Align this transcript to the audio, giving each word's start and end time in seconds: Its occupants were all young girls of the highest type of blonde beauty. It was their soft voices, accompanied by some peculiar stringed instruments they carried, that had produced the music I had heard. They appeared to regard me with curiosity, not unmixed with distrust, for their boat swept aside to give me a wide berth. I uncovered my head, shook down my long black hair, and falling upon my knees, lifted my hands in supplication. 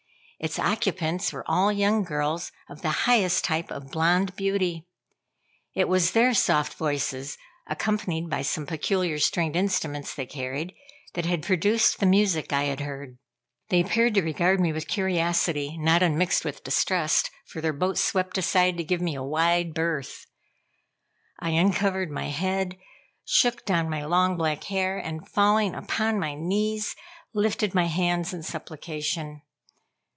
Its 0.43 0.57
occupants 0.57 1.31
were 1.31 1.45
all 1.47 1.71
young 1.71 2.01
girls 2.01 2.51
of 2.67 2.81
the 2.81 2.89
highest 3.05 3.43
type 3.43 3.69
of 3.69 3.91
blonde 3.91 4.35
beauty. 4.35 4.87
It 5.75 5.87
was 5.87 6.13
their 6.13 6.33
soft 6.33 6.73
voices, 6.79 7.37
accompanied 7.67 8.27
by 8.27 8.41
some 8.41 8.65
peculiar 8.65 9.19
stringed 9.19 9.55
instruments 9.55 10.15
they 10.15 10.25
carried, 10.25 10.73
that 11.13 11.27
had 11.27 11.43
produced 11.43 11.99
the 11.99 12.07
music 12.07 12.51
I 12.51 12.63
had 12.63 12.79
heard. 12.79 13.19
They 13.69 13.81
appeared 13.81 14.15
to 14.15 14.23
regard 14.23 14.59
me 14.59 14.73
with 14.73 14.87
curiosity, 14.87 15.77
not 15.77 16.01
unmixed 16.01 16.43
with 16.43 16.63
distrust, 16.63 17.29
for 17.45 17.61
their 17.61 17.71
boat 17.71 17.99
swept 17.99 18.35
aside 18.35 18.77
to 18.77 18.83
give 18.83 18.99
me 18.99 19.13
a 19.13 19.21
wide 19.21 19.75
berth. 19.75 20.25
I 21.39 21.51
uncovered 21.51 22.09
my 22.09 22.29
head, 22.29 22.77
shook 23.23 23.63
down 23.63 23.91
my 23.91 24.03
long 24.05 24.37
black 24.37 24.63
hair, 24.63 24.97
and 24.97 25.29
falling 25.29 25.75
upon 25.75 26.17
my 26.19 26.33
knees, 26.33 26.95
lifted 27.31 27.75
my 27.75 27.85
hands 27.85 28.33
in 28.33 28.41
supplication. 28.41 29.43